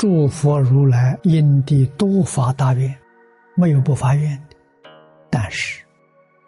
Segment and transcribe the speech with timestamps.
[0.00, 2.98] 诸佛如来因地多发大愿，
[3.54, 4.56] 没有不发愿的，
[5.28, 5.84] 但是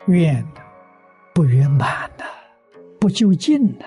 [0.06, 0.42] 愿
[1.34, 2.24] 不圆满的，
[2.98, 3.84] 不究竟的。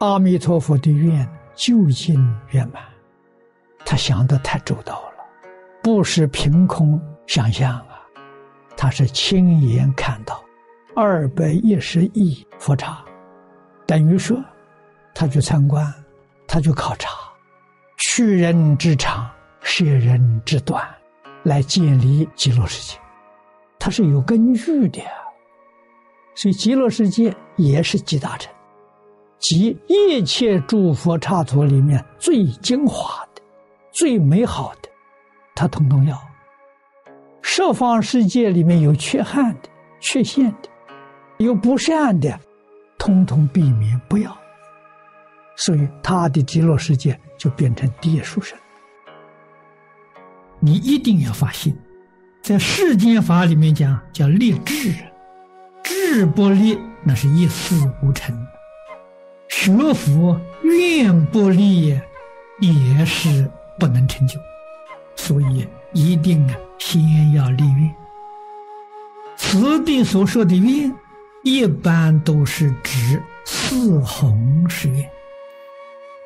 [0.00, 1.24] 阿弥陀佛的愿
[1.54, 2.16] 究竟
[2.48, 2.82] 圆满，
[3.86, 5.24] 他想的太周到了，
[5.80, 8.02] 不是凭空想象啊，
[8.76, 10.42] 他是亲眼看到
[10.96, 12.98] 二百一十亿佛刹，
[13.86, 14.36] 等于说
[15.14, 15.94] 他去参观，
[16.48, 17.27] 他去考察。
[17.98, 19.28] 取人之长，
[19.60, 20.88] 舍人之短，
[21.42, 22.96] 来建立极乐世界，
[23.76, 25.02] 它是有根据的。
[26.36, 28.54] 所以极乐世界也是极大成，
[29.40, 33.42] 集一切诸佛刹土里面最精华的、
[33.90, 34.88] 最美好的，
[35.56, 36.16] 它统统要。
[37.42, 40.68] 十方世界里面有缺憾的、缺陷的、
[41.38, 42.38] 有不善的，
[42.96, 44.38] 通通避免不要。
[45.58, 47.20] 所以他的极乐世界。
[47.38, 48.58] 就变成地书生。
[50.58, 51.72] 你一定要发心，
[52.42, 54.92] 在世间法里面讲叫立志，
[55.84, 58.36] 志不立那是一事无成。
[59.48, 61.96] 学佛愿不立
[62.58, 64.36] 也是不能成就，
[65.14, 67.94] 所以一定啊先要立愿。
[69.36, 70.92] 此地所说的愿，
[71.44, 75.08] 一般都是指四弘誓愿。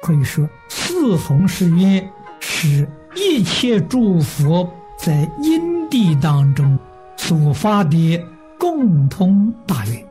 [0.02, 6.76] 可以说，四弘誓愿是一切诸佛在因地当中
[7.16, 8.20] 所发的
[8.58, 10.04] 共通大愿，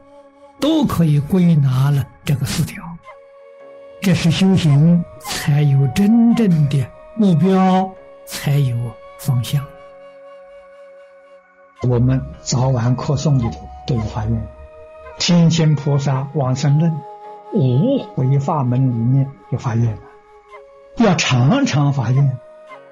[0.62, 2.82] 都可以归纳了这个四条。
[4.02, 7.92] 这是修行才有真正的目标，
[8.26, 8.76] 才有
[9.20, 9.62] 方向。
[11.82, 14.48] 我们早晚课诵里头都有发愿，
[15.20, 16.90] 天亲菩萨往生论。
[17.54, 20.02] 五回法门里面就发愿了，
[20.98, 22.38] 要常常发愿。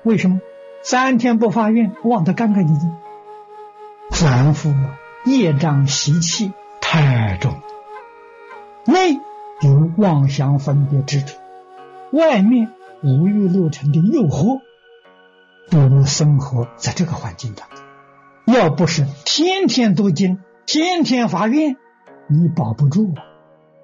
[0.03, 0.41] 为什么？
[0.81, 2.95] 三天不发愿，忘得干干净净。
[4.11, 4.73] 凡夫
[5.25, 7.53] 业障习气太重，
[8.85, 9.19] 内
[9.61, 11.37] 有妄想分别之处，
[12.11, 12.71] 外面
[13.03, 14.61] 五欲六尘的诱惑，
[15.69, 17.79] 不如生活在这个环境当中。
[18.55, 21.77] 要不是天天读经，天天发愿，
[22.27, 23.28] 你保不住啊。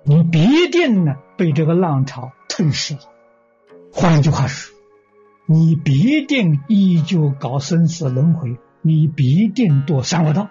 [0.07, 2.99] 你必定呢被这个浪潮吞噬了。
[3.91, 4.75] 换一句话说，
[5.47, 10.49] 你必定依旧搞生死轮回，你必定堕三恶道。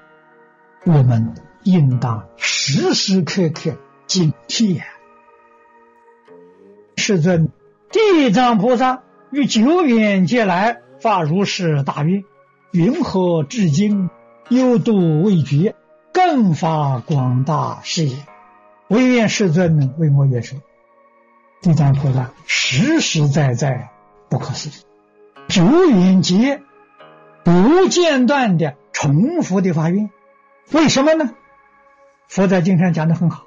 [0.85, 3.77] 我们应当时时刻刻
[4.09, 4.85] 警惕呀！
[6.97, 7.49] 世尊，
[7.93, 12.25] 地藏菩萨于久远劫来发如是大愿，
[12.73, 14.11] 云何至今
[14.49, 15.77] 有度未绝，
[16.13, 18.17] 更发广大事业？
[18.94, 20.60] 唯愿世尊能为我言说，
[21.60, 23.88] 地藏菩萨实实在在
[24.28, 24.72] 不可思议，
[25.49, 26.62] 久远劫
[27.43, 30.10] 不间断的重复的发愿，
[30.71, 31.34] 为什么呢？
[32.28, 33.47] 佛在经上讲的很好，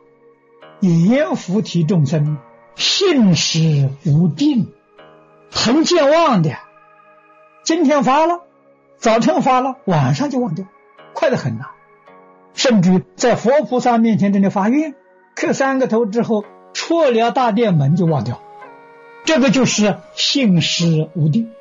[0.81, 2.39] 阎浮提众生
[2.75, 4.73] 信实无定，
[5.49, 6.57] 很健忘的，
[7.63, 8.41] 今天发了，
[8.97, 10.65] 早晨发了，晚上就忘掉，
[11.13, 11.67] 快得很呐。
[12.53, 14.93] 甚至在佛菩萨面前真的发愿。
[15.39, 18.39] 磕三个头之后，出了大殿门就忘掉，
[19.23, 21.51] 这个就是信实无定。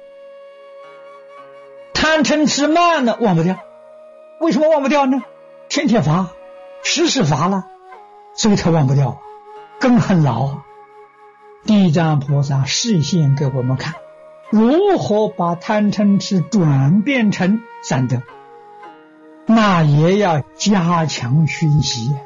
[1.92, 3.58] 贪嗔痴慢的忘不掉，
[4.40, 5.22] 为什么忘不掉呢？
[5.68, 6.30] 天天罚，
[6.82, 7.66] 时时罚了，
[8.32, 9.20] 所以他忘不掉，
[9.78, 10.60] 根很牢。
[11.66, 13.92] 地藏菩萨示现给我们看，
[14.48, 18.22] 如何把贪嗔痴转变成三德，
[19.44, 22.16] 那也要加强熏习。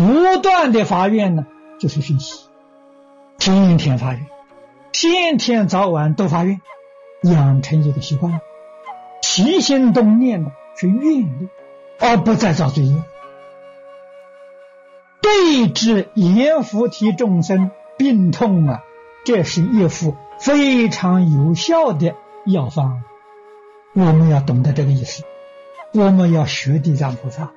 [0.00, 1.46] 不断的发愿呢，
[1.78, 2.46] 就是学习，
[3.36, 4.26] 天天发愿，
[4.92, 6.58] 天天早晚都发愿，
[7.20, 8.40] 养成一个习惯，
[9.20, 11.48] 起心动念呢是愿力，
[11.98, 13.02] 而不再造罪业。
[15.20, 18.82] 对治阎浮提众生病痛啊，
[19.26, 22.14] 这是一副非常有效的
[22.46, 23.02] 药方。
[23.92, 25.24] 我们要懂得这个意思，
[25.92, 27.50] 我们要学地藏菩萨，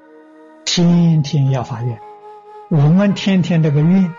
[0.65, 2.01] 天天要发愿。
[2.73, 4.11] 我们天天这个愿，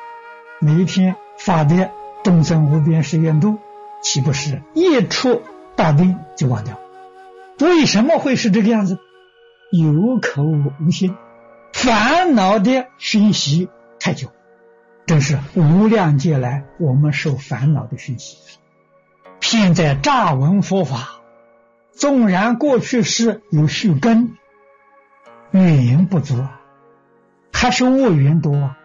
[0.60, 1.90] 每一天发的
[2.22, 3.58] 众生无边誓愿度，
[4.00, 5.42] 岂不是一出
[5.74, 6.78] 大定就忘掉？
[7.58, 9.00] 为什么会是这个样子？
[9.72, 11.16] 有口无心，
[11.72, 13.68] 烦恼的熏习
[13.98, 14.28] 太久，
[15.04, 18.38] 真是无量劫来我们受烦恼的熏习。
[19.40, 21.22] 现在乍闻佛法，
[21.90, 24.36] 纵然过去是有续根，
[25.50, 26.60] 运营不足啊。
[27.54, 28.78] 还是恶缘多啊！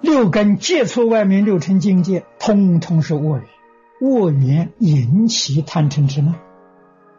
[0.00, 3.44] 六根接触外面六尘境界，通通是恶缘。
[4.00, 6.36] 恶缘引起贪嗔痴吗？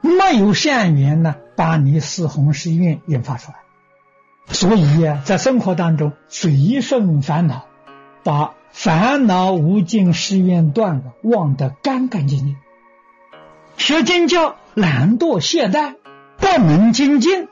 [0.01, 3.57] 没有善缘呢，把你四弘誓愿引发出来。
[4.47, 7.65] 所以呀，在生活当中随顺烦恼，
[8.23, 12.55] 把烦恼无尽誓愿断了，忘得干干净净。
[13.77, 15.95] 学经教懒惰懈怠，
[16.37, 17.49] 不能精进，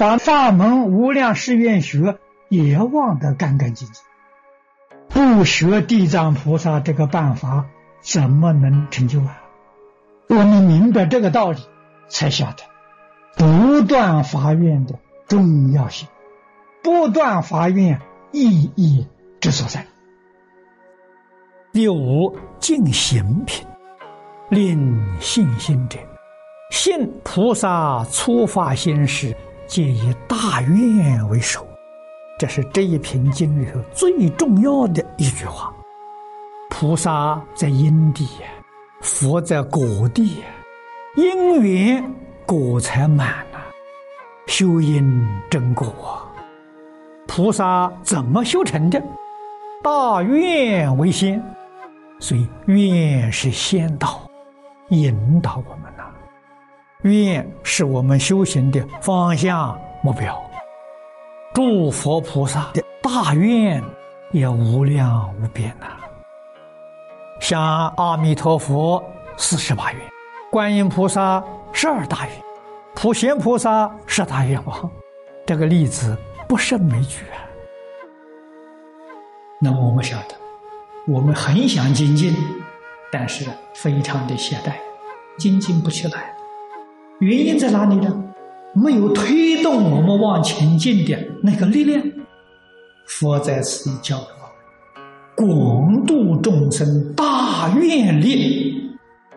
[0.00, 2.16] 把法门无量誓愿学
[2.48, 4.02] 也忘得干干净净。
[5.10, 7.66] 不学地藏菩萨这个办法，
[8.00, 9.42] 怎么能成就啊？
[10.26, 11.58] 我们明白这个道理，
[12.08, 12.62] 才晓得
[13.36, 14.94] 不断发愿的
[15.28, 16.08] 重要性，
[16.82, 18.00] 不断发愿
[18.32, 19.06] 意义
[19.38, 19.86] 之所在。
[21.74, 23.66] 第五，净行品，
[24.48, 25.98] 令信心者，
[26.70, 29.36] 信菩萨初发心时，
[29.70, 31.64] 皆以大愿为首。
[32.36, 35.72] 这是这一篇经里头最重要的一句话。
[36.68, 38.28] 菩萨在因地，
[39.00, 40.42] 佛在果地，
[41.14, 42.12] 因缘
[42.44, 43.60] 果才满了，
[44.48, 45.86] 修因真果。
[47.28, 49.00] 菩萨怎么修成的？
[49.84, 51.40] 大愿为先，
[52.18, 54.20] 所以愿是先导，
[54.88, 56.10] 引导我们呐。
[57.02, 60.38] 愿是我们修行的方向目标。
[61.54, 63.82] 诸佛菩萨的大愿
[64.30, 65.86] 也无量无边呐，
[67.40, 69.02] 像阿弥陀佛
[69.36, 70.00] 四十八愿，
[70.50, 71.42] 观音菩萨
[71.72, 72.34] 十二大愿，
[72.94, 74.90] 普贤菩萨十大愿望，
[75.46, 76.16] 这个例子
[76.46, 77.42] 不胜枚举啊。
[79.60, 80.34] 那么我们晓得，
[81.08, 82.34] 我们很想精进，
[83.10, 83.44] 但是
[83.74, 84.74] 非常的懈怠，
[85.36, 86.29] 精进不起来，
[87.20, 88.24] 原因在哪里呢？
[88.72, 92.00] 没有推动我们往前进的那个力量，
[93.06, 94.26] 佛在此地教导
[95.36, 98.90] 广度众生大愿力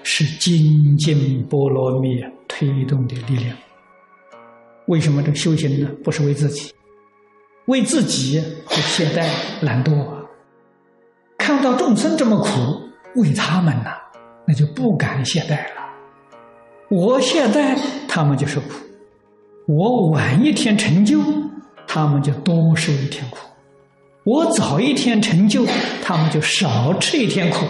[0.04, 3.58] 是精进波罗蜜推动的力量。
[4.86, 5.90] 为什么这修行呢？
[6.04, 6.72] 不是为自己，
[7.66, 9.28] 为自己会懈怠
[9.62, 10.06] 懒惰，
[11.38, 12.50] 看到众生这么苦，
[13.20, 13.96] 为他们呐，
[14.46, 15.83] 那就不敢懈怠了。
[16.94, 17.76] 我懈怠，
[18.08, 18.68] 他们就受苦。
[19.68, 21.20] 我晚一天成就，
[21.88, 23.40] 他们就多受一天苦；
[24.24, 25.66] 我早一天成就，
[26.04, 27.66] 他们就少吃一天苦。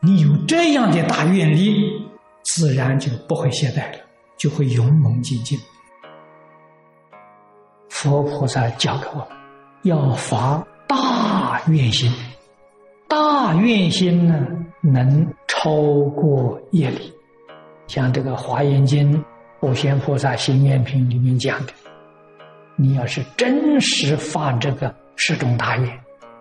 [0.00, 2.02] 你有这样的大愿力，
[2.42, 3.98] 自然就不会懈怠了，
[4.36, 5.56] 就会勇猛精进。
[7.90, 9.28] 佛菩萨教给我们，
[9.84, 12.12] 要发大愿心。
[13.06, 14.44] 大愿心呢，
[14.80, 15.70] 能超
[16.16, 17.12] 过业力，
[17.90, 19.12] 像这个《华严经》。
[19.58, 21.72] 普贤菩萨行愿品里面讲的，
[22.76, 26.00] 你要是真实发这个十种大愿，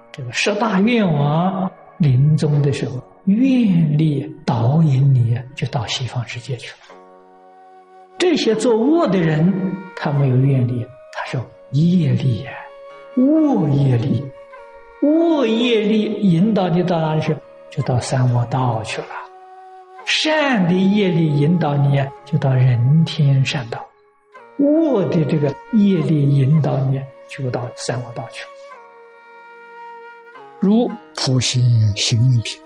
[0.10, 6.78] 这个十大愿望临终的时候，愿力导引你就到西方世界去了。
[8.18, 9.54] 这些做恶的人，
[9.98, 12.52] 他没有愿力，他说业力呀，
[13.18, 14.24] 恶业力，
[15.02, 17.36] 恶业力引导你到哪里去？
[17.70, 19.08] 就到三恶道去了。
[20.12, 23.78] 善的业力引导你啊，就到人天善道；
[24.58, 28.44] 恶的这个业力引导你，就到三恶道去。
[30.60, 31.62] 如普贤
[31.96, 32.60] 行愿品、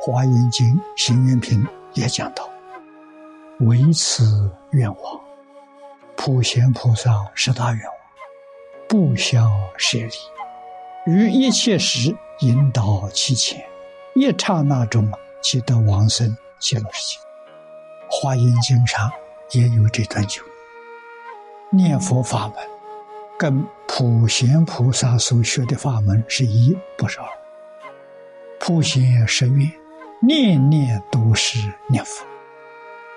[0.00, 1.62] 华严经行愿品
[1.92, 2.48] 也讲到：
[3.60, 5.20] 唯此愿望，
[6.16, 7.94] 普贤菩萨十大愿望，
[8.88, 13.62] 不相舍离，于一切时引导其前，
[14.14, 15.12] 一刹那中。
[15.40, 17.20] 即得往生极乐世界，
[18.10, 19.10] 《华严经》上
[19.52, 20.42] 也有这段经。
[21.70, 22.56] 念佛法门
[23.38, 27.26] 跟普贤菩萨所学的法门是一，不是二。
[28.58, 29.70] 普贤十愿，
[30.20, 32.24] 念念都是念佛；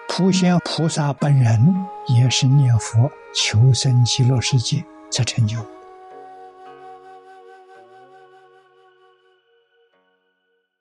[0.07, 1.59] 普贤菩萨本人
[2.07, 5.57] 也是念佛求生极乐世界才成就。